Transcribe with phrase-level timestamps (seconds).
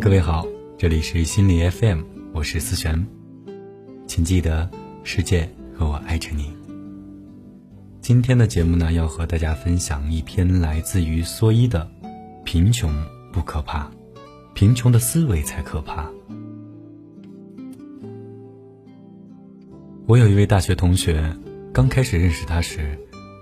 [0.00, 0.46] 各位好，
[0.78, 2.00] 这里是心理 FM，
[2.32, 3.06] 我是思璇，
[4.06, 4.68] 请记得
[5.04, 6.56] 世界和我爱着你。
[8.00, 11.86] 今天的节目呢，要和大家分享一篇来自于蓑衣的
[12.44, 12.90] 《贫穷
[13.30, 13.90] 不可怕，
[14.54, 16.04] 贫穷的思维才可怕》。
[20.06, 21.30] 我有一位大学同学，
[21.74, 22.98] 刚开始认识他时，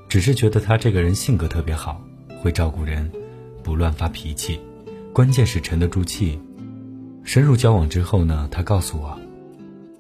[0.09, 2.05] 只是觉得他这个人性格特别好，
[2.43, 3.09] 会照顾人，
[3.63, 4.59] 不乱发脾气。
[5.13, 6.37] 关键是沉得住气。
[7.25, 9.19] 深入交往之后呢，他告诉我，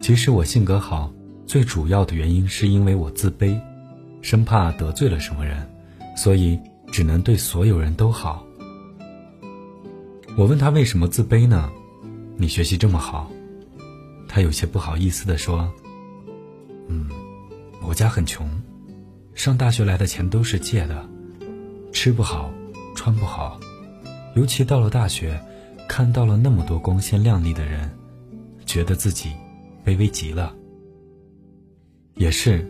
[0.00, 1.12] 其实我性格好，
[1.46, 3.60] 最主要的原因是因为我自卑，
[4.22, 5.68] 生怕得罪了什么人，
[6.16, 6.58] 所以
[6.90, 8.44] 只能对所有人都好。
[10.36, 11.70] 我问他为什么自卑呢？
[12.36, 13.30] 你学习这么好，
[14.28, 15.70] 他有些不好意思地说
[16.88, 17.08] ：“嗯，
[17.82, 18.48] 我家很穷，
[19.34, 21.06] 上大学来的钱都是借的，
[21.92, 22.50] 吃不好，
[22.94, 23.60] 穿不好。”
[24.36, 25.40] 尤其到了大学，
[25.88, 27.90] 看到了那么多光鲜亮丽的人，
[28.66, 29.30] 觉得自己
[29.84, 30.54] 卑微极了。
[32.14, 32.64] 也是，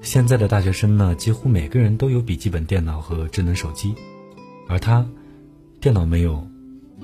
[0.00, 3.94] 现在的大学生呢，几乎每个人都有笔记本电脑和智能手机，
[4.66, 5.06] 而他，
[5.80, 6.44] 电脑没有，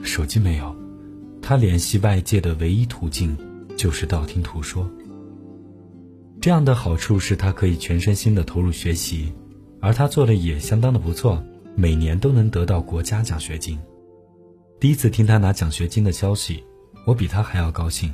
[0.02, 0.74] 手机没有，
[1.40, 3.36] 他联系外界的唯一途径
[3.76, 4.88] 就是道听途说。
[6.40, 9.32] 这样的好处是他可以全身心的投入学习，
[9.80, 11.40] 而他做的也相当的不错，
[11.76, 13.78] 每年都能得到国家奖学金。
[14.82, 16.64] 第一次听他拿奖学金的消息，
[17.06, 18.12] 我比他还要高兴。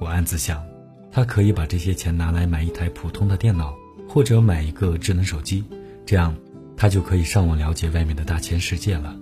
[0.00, 0.64] 我暗自想，
[1.12, 3.74] 他可以把这些钱拿来买一台普通的电脑，
[4.08, 5.62] 或者买一个智能手机，
[6.06, 6.34] 这样
[6.74, 9.14] 他就可以上网了解外面的大千世界了。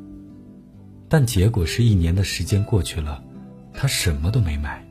[1.08, 3.20] 但结果是一年的时间过去了，
[3.74, 4.86] 他什么都没买。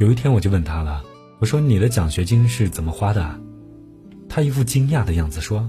[0.00, 1.04] 有一天我就问他了，
[1.40, 3.38] 我说：“你的奖学金是怎么花的？”
[4.30, 5.68] 他一副惊讶的样子说：“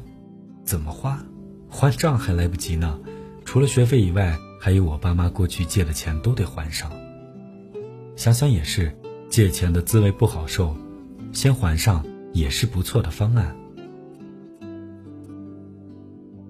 [0.63, 1.21] 怎么花？
[1.67, 2.97] 还账还来不及呢，
[3.43, 6.91] 除了学费以外。”还有我爸妈过去借的钱都得还上。
[8.17, 8.93] 想想也是，
[9.29, 10.75] 借钱的滋味不好受，
[11.31, 13.55] 先还上也是不错的方案。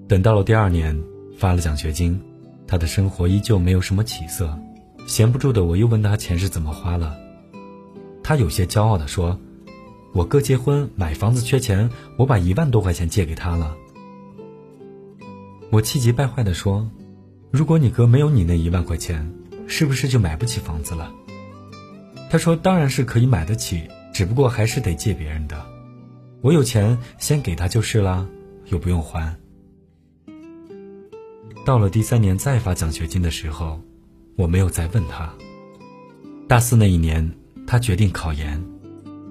[0.07, 0.99] 等到了第二年
[1.37, 2.19] 发了奖学金，
[2.65, 4.57] 他的生活依旧没有什么起色。
[5.05, 7.15] 闲不住的我又问他钱是怎么花了，
[8.23, 9.39] 他有些骄傲地说
[10.13, 13.77] ：“我哥结婚买房子缺钱，我把一万多块钱借给他了。”
[15.71, 16.89] 我气急败坏地说。
[17.51, 19.33] 如果你哥没有你那一万块钱，
[19.67, 21.11] 是不是就买不起房子了？
[22.29, 25.59] 他说：“当然是可以买得起，只不过还是得借别人的。
[26.41, 28.27] 我有钱先给他就是了，
[28.67, 29.35] 又不用还。”
[31.65, 33.81] 到了第三年再发奖学金的时候，
[34.35, 35.33] 我没有再问他。
[36.47, 37.31] 大四那一年，
[37.65, 38.63] 他决定考研，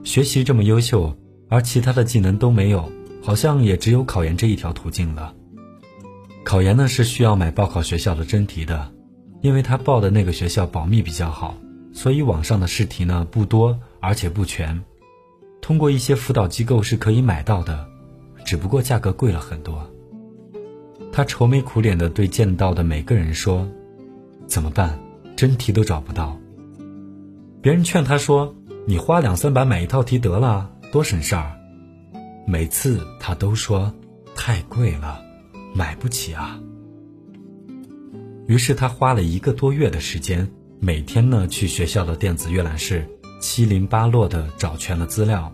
[0.02, 1.16] 学习这么优秀，
[1.48, 2.90] 而其他的技能都没有，
[3.22, 5.32] 好像也只有考研这一条途径了。
[6.48, 8.90] 考研呢是需要买报考学校的真题的，
[9.42, 11.58] 因为他报的那个学校保密比较好，
[11.92, 14.82] 所以网上的试题呢不多，而且不全。
[15.60, 17.86] 通过一些辅导机构是可以买到的，
[18.46, 19.92] 只不过价格贵了很多。
[21.12, 23.68] 他愁眉苦脸的对见到的每个人说
[24.48, 24.98] ：“怎么办？
[25.36, 26.34] 真题都找不到。”
[27.60, 28.56] 别人劝他说
[28.88, 31.60] ：“你花两三百买一套题得了，多省事儿。”
[32.48, 33.92] 每次他都说
[34.34, 35.20] ：“太贵了。”
[35.74, 36.58] 买不起啊！
[38.46, 43.06] 于是他花了一个多月的时间，每天呢去学校的电子阅览室，
[43.40, 45.52] 七零八落的找全了资料。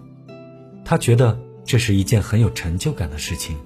[0.84, 3.56] 他觉得这是一件很有成就感的事情，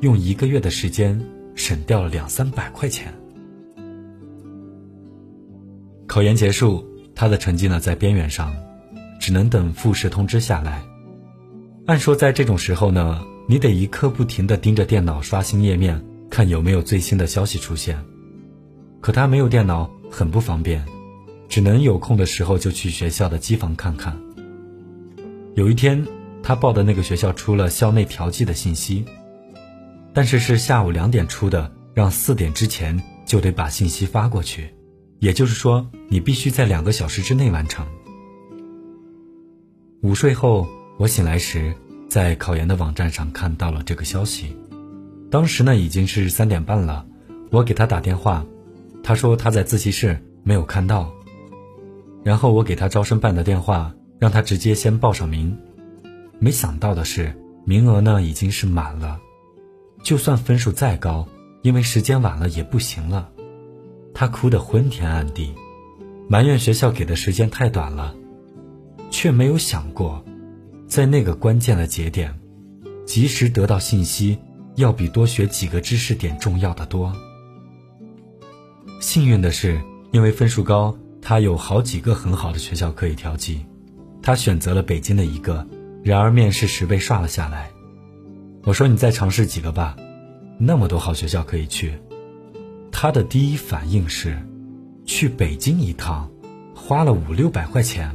[0.00, 1.20] 用一个月的时间
[1.54, 3.12] 省掉了两三百块钱。
[6.06, 8.52] 考研结束，他的成绩呢在边缘上，
[9.20, 10.82] 只能等复试通知下来。
[11.86, 13.22] 按说在这种时候呢。
[13.52, 18.02] 你得一刻不停地盯着电脑刷新页面，看有没有最新的消息出现。
[19.02, 20.82] 可他没有电脑，很不方便，
[21.50, 24.18] 只能有空的时候就去学校的机房看看。
[25.54, 26.02] 有一天，
[26.42, 29.04] 他报的那个学校出了校内调剂的信息，
[30.14, 34.70] 但是是下午两点出的，让四点之前就得把信息发过去，
[35.18, 37.86] 也就是说，你必须在两个小时之内完成。
[40.00, 40.66] 午睡后，
[40.98, 41.74] 我醒来时。
[42.12, 44.54] 在考研的网站上看到了这个消息，
[45.30, 47.06] 当时呢已经是三点半了，
[47.50, 48.44] 我给他打电话，
[49.02, 51.10] 他说他在自习室没有看到，
[52.22, 55.56] 然后我给他招生办的电话，让他直接先报上名，
[56.38, 59.18] 没想到的是名额呢已经是满了，
[60.02, 61.26] 就算分数再高，
[61.62, 63.30] 因为时间晚了也不行了，
[64.12, 65.54] 他哭得昏天暗地，
[66.28, 68.14] 埋怨学校给的时间太短了，
[69.10, 70.22] 却没有想过。
[70.92, 72.38] 在那个关键的节点，
[73.06, 74.36] 及时得到信息，
[74.74, 77.10] 要比多学几个知识点重要的多。
[79.00, 79.80] 幸运的是，
[80.10, 83.64] 因为分数高，他有好几个很好的学校可以调剂，
[84.20, 85.66] 他选择了北京的一个，
[86.04, 87.70] 然而面试时被刷了下来。
[88.64, 89.96] 我说你再尝试几个吧，
[90.58, 91.94] 那么多好学校可以去。
[92.90, 94.46] 他的第一反应是，
[95.06, 96.30] 去北京一趟，
[96.74, 98.14] 花了五六百块钱，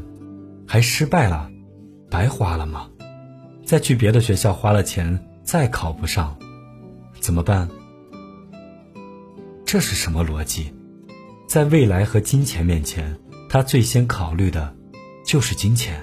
[0.67, 1.49] 还失败了，
[2.09, 2.89] 白花了吗？
[3.65, 6.37] 再去别的学校花了钱，再考不上，
[7.19, 7.69] 怎么办？
[9.65, 10.73] 这是什么逻辑？
[11.47, 13.17] 在未来和金钱面前，
[13.49, 14.73] 他最先考虑的，
[15.25, 16.01] 就是金钱。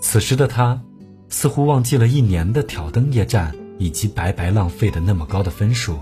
[0.00, 0.82] 此时的他，
[1.28, 5.98] 似乎忘记了一年的挑灯夜战以及白白浪费的那么高的分数。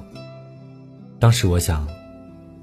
[1.18, 1.86] 当时我想，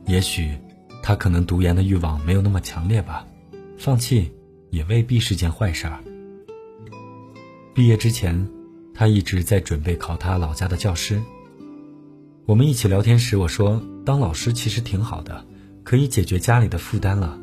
[0.07, 0.57] 也许
[1.03, 3.25] 他可能读研的欲望没有那么强烈吧，
[3.77, 4.31] 放弃
[4.71, 5.99] 也未必是件坏事儿。
[7.75, 8.49] 毕业之前，
[8.93, 11.21] 他一直在准备考他老家的教师。
[12.45, 15.45] 我们一起聊天时，我说当老师其实挺好的，
[15.83, 17.39] 可以解决家里的负担了。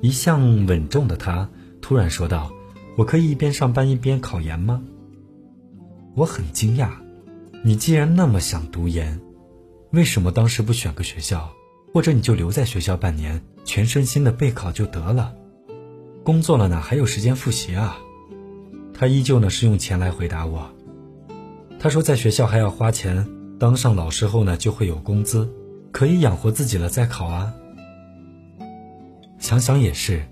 [0.00, 1.48] 一向稳重的他
[1.80, 2.52] 突然说道
[2.96, 4.82] ：“我可以一边上班一边考研吗？”
[6.14, 6.90] 我很惊讶，
[7.62, 9.20] 你既然那么想读研，
[9.90, 11.50] 为什么当时不选个学校，
[11.92, 15.34] 或者你就留在学校半年，全身心的备考就得了？
[16.22, 17.98] 工作了哪还有时间复习啊？
[18.92, 20.70] 他依旧呢是用钱来回答我。
[21.78, 23.26] 他说在学校还要花钱。
[23.58, 25.46] 当上老师后呢，就会有工资，
[25.92, 27.52] 可以养活自己了再考啊。
[29.38, 30.22] 想想也是，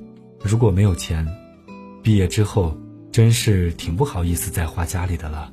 [0.43, 1.27] 如果没有钱，
[2.03, 2.75] 毕业之后
[3.13, 5.53] 真是挺不好意思再花家里的了。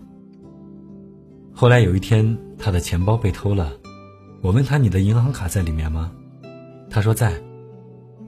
[1.54, 3.74] 后来有一天，他的钱包被偷了，
[4.42, 6.14] 我问他：“你的银行卡在里面吗？”
[6.90, 7.34] 他说在。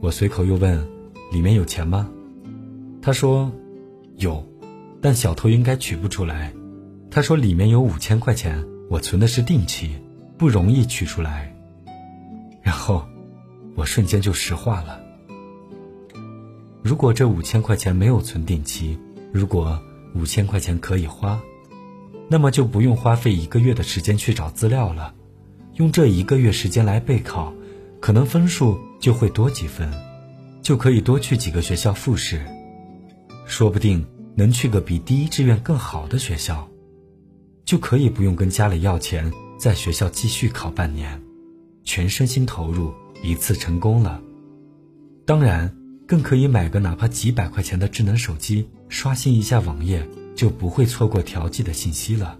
[0.02, 0.86] 我随口又问
[1.30, 2.08] ：“里面有钱吗？”
[3.02, 3.52] 他说
[4.16, 4.44] ：“有，
[5.00, 6.52] 但小偷应该取不出来。”
[7.10, 9.96] 他说：“里面有五千块钱。”我存的是定期，
[10.38, 11.54] 不容易取出来。
[12.62, 13.06] 然后，
[13.76, 14.98] 我瞬间就石化了。
[16.82, 18.98] 如果这五千块钱没有存定期，
[19.30, 19.78] 如果
[20.14, 21.38] 五千块钱可以花，
[22.30, 25.12] 那么就不用花费一个月的时间去找资料了。
[25.74, 27.52] 用这一个月时间来备考，
[28.00, 29.92] 可能分数就会多几分，
[30.68, 32.44] 就可以多去几个学校复试，
[33.46, 34.04] 说不定
[34.34, 36.68] 能去个比第一志愿更好的学校。
[37.64, 41.22] 就可以不用跟家里要钱，在学校继续考半年，
[41.84, 42.92] 全身心投入，
[43.22, 44.20] 一次成功了。
[45.24, 45.74] 当然，
[46.06, 50.06] 更可以买个哪怕几百块钱的智能手机，刷新一下网页，
[50.36, 52.38] 就不会错过调剂的信息了。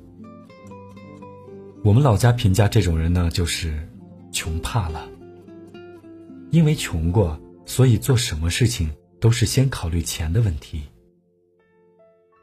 [1.83, 3.89] 我们老家评价这种人呢，就是
[4.33, 5.09] 穷怕了。
[6.51, 10.89] 因为穷过，所以做什么事情都是先考虑钱的问题。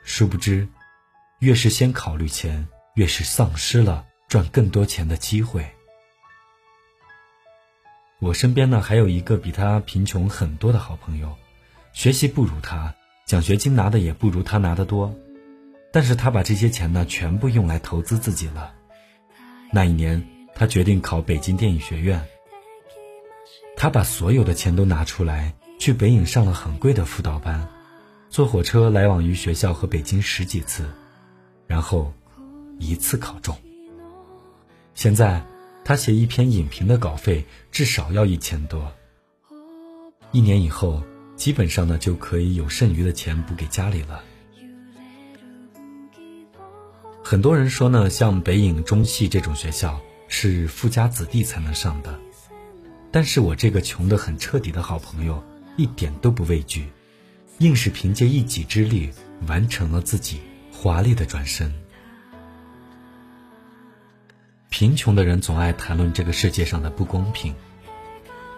[0.05, 0.65] 殊不知，
[1.39, 2.65] 越是先考虑钱。
[2.95, 5.69] 越是丧失了赚更多钱的机会。
[8.21, 11.35] 我身边呢还有一个比他贫穷很多的好朋友，
[11.91, 12.95] 学习不如他，
[13.27, 15.13] 奖学金拿的也不如他拿的多，
[15.91, 18.73] 但是他把这些钱呢全部用来投资自己了。
[19.73, 20.25] 那一年，
[20.55, 22.25] 他决定考北京电影学院。
[23.77, 27.67] 他把所有的钱都拿出来，去北影上了很贵的辅导班，
[28.29, 30.89] 坐火车来往于学校和北京十几次，
[31.67, 32.13] 然后。
[32.77, 33.57] 一次考中。
[34.95, 35.41] 现在
[35.85, 38.91] 他写一篇影评的稿费至少要一千多。
[40.33, 41.01] 一年以后，
[41.37, 44.21] 基本上呢就可以有剩余的钱补给家里了。
[47.23, 52.19] 很多人说呢，像北影、中戏这种学校是富家子弟才能上的，
[53.15, 55.41] 但是我这个穷得很彻底的好朋友
[55.77, 56.89] 一点都不畏惧，
[57.59, 59.09] 硬是凭借一己之力
[59.47, 61.73] 完成了自己华丽的转身。
[64.67, 67.55] 贫穷的人总爱谈论这个世界上的不公平，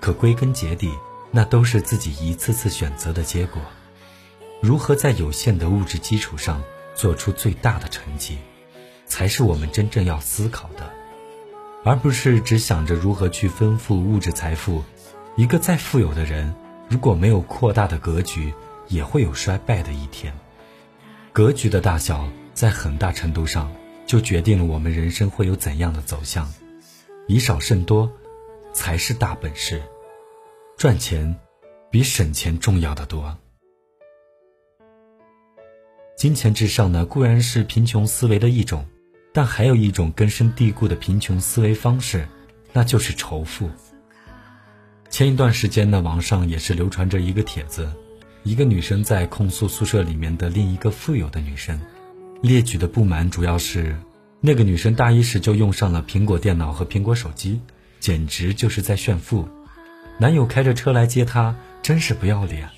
[0.02, 0.92] 可归根结底，
[1.30, 3.62] 那都是自己一次次选择的结果。
[4.60, 6.64] 如何在有限的物质基础上
[6.96, 8.40] 做出最大的成绩，
[9.06, 10.92] 才是我们真正要思考的，
[11.88, 14.84] 而不是只想着如何去丰富物质财富。
[15.38, 16.53] 一个再富有的人，
[16.89, 18.53] 如果没有扩大的格局，
[18.89, 20.34] 也会有衰败的一天。
[21.32, 23.72] 格局的大小，在很大程度上。
[24.06, 26.50] 就决定了我们人生会有怎样的走向，
[27.27, 28.10] 以少胜多，
[28.72, 29.84] 才是大本事。
[30.77, 31.36] 赚钱
[31.91, 33.38] 比省钱重要的多。
[36.17, 38.86] 金钱至上呢，固然是贫穷思维的一种，
[39.34, 42.28] 但还有一种根深蒂固的贫穷思维方式，
[42.74, 43.70] 那就是仇富。
[45.10, 47.92] 前一段时间呢，网上也是流传着一个帖子，
[48.44, 51.80] 一个女生在控诉宿舍里面的另一个富有的女生。
[52.42, 53.96] 列举的不满主要是，
[54.42, 57.62] 那个女生大一时就用上了苹果电脑和苹果手机，
[58.00, 59.48] 简直就是在炫富。
[60.20, 62.70] 男友开着车来接她，真是不要脸。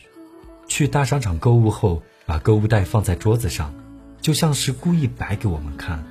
[0.68, 3.74] 去大商场购物后，把购物袋放在桌子上，
[4.22, 6.06] 就像是故意摆给我们看。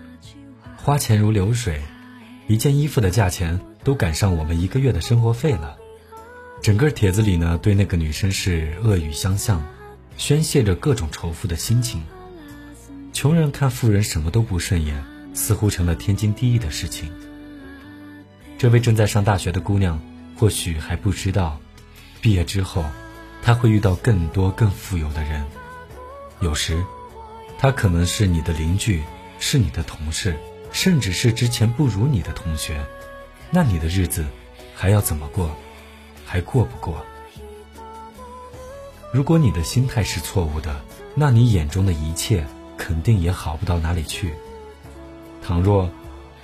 [0.80, 1.82] 花钱如流水，
[2.46, 5.76] 一件衣服的价钱都赶上我们一个月的生活费了。
[6.62, 9.62] 整个帖子里呢，对那个女生是恶语相向，
[10.16, 12.02] 宣泄着各种仇富的心情。
[13.12, 15.04] 穷人看富人什么都不顺眼，
[15.34, 17.10] 似乎成了天经地义的事情。
[18.56, 20.00] 这位正在上大学的姑娘，
[20.36, 21.60] 或许还不知道，
[22.20, 22.84] 毕业之后，
[23.42, 25.44] 她会遇到更多更富有的人。
[26.40, 26.82] 有时，
[27.58, 29.02] 他可能是你的邻居，
[29.40, 30.36] 是你的同事，
[30.72, 32.84] 甚至是之前不如你的同学。
[33.50, 34.24] 那你的日子
[34.74, 35.50] 还要怎么过？
[36.26, 37.04] 还过不过？
[39.12, 40.80] 如果你的心态是错误的，
[41.14, 42.46] 那你眼中的一切
[42.76, 44.34] 肯定也好不到哪里去。
[45.42, 45.90] 倘若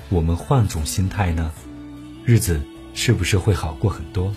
[0.08, 1.52] 我们换种心态呢？
[2.24, 2.58] 日子
[2.94, 4.32] 是不是会好过很多？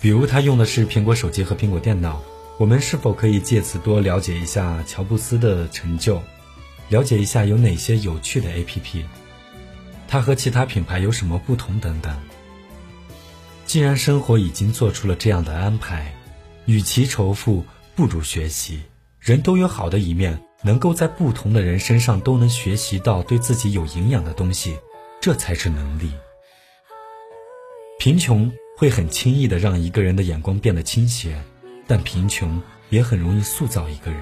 [0.00, 2.22] 比如他用的是苹果手机和苹果电脑，
[2.58, 6.22] 我们是否可以借此多了解一下乔布斯的成就，
[6.90, 9.04] 了解一下有哪些有趣的 APP，
[10.06, 12.14] 它和其他品牌有什么不同等等。
[13.64, 16.12] 既然生活已经做出了这样的安排，
[16.66, 18.82] 与其仇富，不如学习。
[19.20, 24.76] 人都有好的一面，能够在不同的人身上都能学习到对自己有营养的东西，
[25.20, 26.10] 这才是能力。
[28.00, 31.40] 贫穷会很轻易的让一个人的眼光变得倾斜，
[31.86, 34.20] 但贫穷也很容易塑造一个人。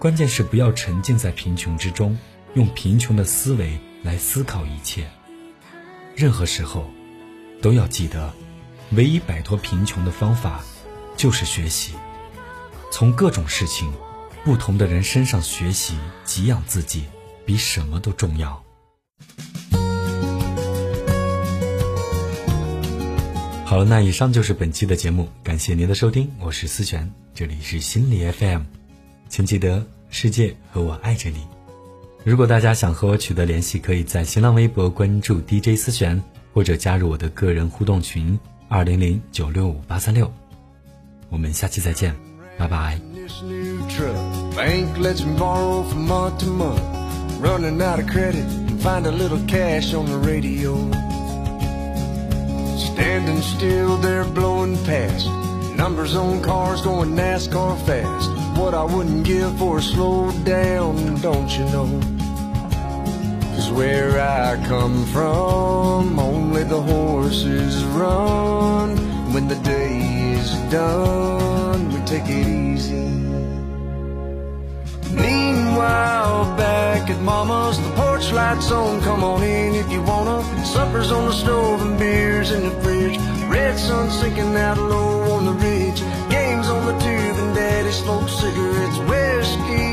[0.00, 2.16] 关键是不要沉浸在贫穷之中，
[2.54, 5.06] 用贫穷的思维来思考一切。
[6.16, 6.90] 任何时候，
[7.60, 8.32] 都要记得，
[8.92, 10.64] 唯一摆脱贫穷的方法，
[11.18, 11.92] 就是学习。
[12.90, 13.92] 从各种事情、
[14.42, 17.04] 不同的人身上学习，给养自己，
[17.44, 18.64] 比什么都重要。
[23.66, 28.62] 好了，那以上就是本期的节目，感谢您的收听，我是思璇，这里是心理 FM，
[29.30, 31.38] 请记得世界和我爱着你。
[32.24, 36.22] 如果大家想和我取得联系，可以在新浪微博关注 DJ 思璇，
[36.52, 40.30] 或者加入我的个人互动群二零零九六五八三六。
[41.30, 42.14] 我们下期再见，
[42.58, 43.00] 拜拜。
[47.40, 50.76] Running out of credit and find a little cash on the radio.
[52.76, 55.26] Standing still, they're blowing past.
[55.74, 58.39] Numbers on cars going NASCAR fast.
[58.56, 62.00] What I wouldn't give for a slow down, don't you know?
[63.54, 68.96] Cause where I come from, only the horses run.
[69.32, 69.98] When the day
[70.34, 73.10] is done, we take it easy.
[75.14, 79.00] Meanwhile, back at Mama's, the porch lights on.
[79.02, 80.42] Come on in if you wanna.
[80.64, 83.18] Supper's on the stove and beers in the fridge.
[83.48, 85.69] Red sun sinking out low on the ridge.
[88.02, 88.98] Smokes cigarettes.
[89.10, 89.86] Whiskey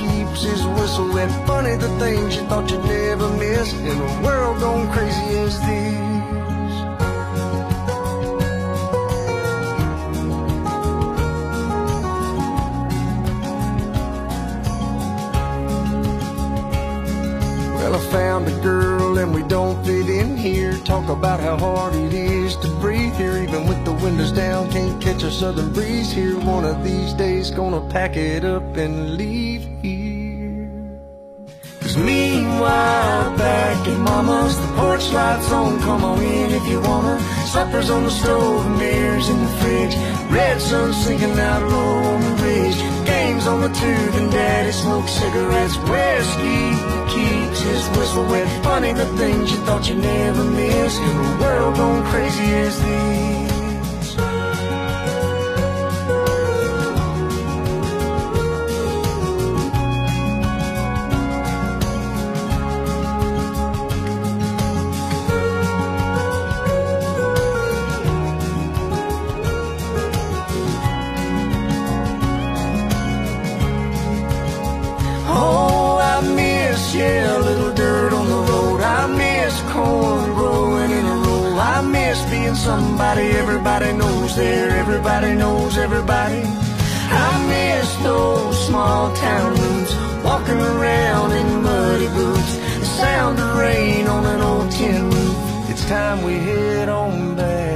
[0.00, 4.60] keeps his whistle and Funny the things you thought you'd never miss in a world
[4.60, 5.92] gone crazy as this.
[17.76, 20.72] Well, I found a girl and we don't fit here.
[20.84, 24.70] Talk about how hard it is to breathe here, even with the windows down.
[24.70, 26.36] Can't catch a southern breeze here.
[26.38, 30.70] One of these days, gonna pack it up and leave here.
[31.80, 35.80] Cause meanwhile, back at Mama's, the porch lights on.
[35.80, 37.18] Come on in if you wanna.
[37.46, 39.94] Supper's on the stove beers in the fridge.
[40.30, 42.78] Red sun sinking out low on the ridge.
[43.06, 45.76] Games on the tube and Daddy smokes cigarettes.
[45.76, 46.92] Whiskey
[47.62, 48.48] his whistle wet.
[48.62, 53.51] Funny the things you thought you'd never miss in a world gone crazy as this.
[82.62, 84.70] Somebody everybody knows there.
[84.70, 86.42] Everybody knows everybody.
[87.24, 89.52] I miss those small town.
[90.24, 92.52] Walking around in muddy boots.
[92.82, 95.70] The sound of rain on an old tin roof.
[95.70, 97.72] It's time we head on back.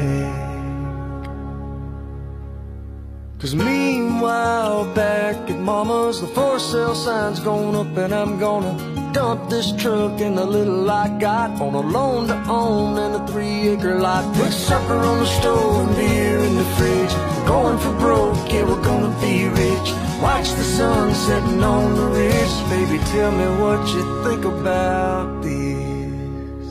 [3.40, 9.49] Cause meanwhile, back at Mama's, the for sale sign's going up, and I'm gonna dump
[9.49, 13.68] this truck and the little I got on a loan to own and a three
[13.70, 14.23] acre lot.
[14.37, 17.14] Put supper on the stove and beer in the fridge.
[17.14, 19.88] We're going for broke, yeah, we're gonna be rich.
[20.20, 22.56] Watch the sun setting on the ridge.
[22.75, 26.68] Baby, tell me what you think about this.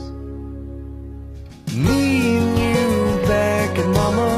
[1.74, 2.02] Me
[2.38, 4.35] and you back at mama's.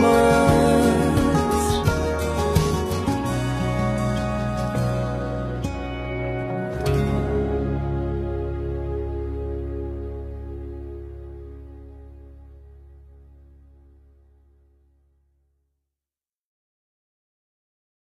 [0.00, 0.29] summer